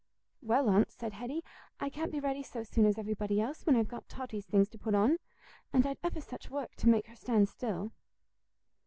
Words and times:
"Well, 0.41 0.67
Aunt," 0.67 0.91
said 0.91 1.13
Hetty, 1.13 1.43
"I 1.79 1.91
can't 1.91 2.11
be 2.11 2.19
ready 2.19 2.41
so 2.41 2.63
soon 2.63 2.87
as 2.87 2.97
everybody 2.97 3.39
else, 3.39 3.67
when 3.67 3.75
I've 3.75 3.87
got 3.87 4.09
Totty's 4.09 4.47
things 4.47 4.67
to 4.69 4.79
put 4.79 4.95
on. 4.95 5.19
And 5.71 5.85
I'd 5.85 5.99
ever 6.01 6.21
such 6.21 6.49
work 6.49 6.73
to 6.77 6.89
make 6.89 7.05
her 7.05 7.15
stand 7.15 7.49
still." 7.49 7.91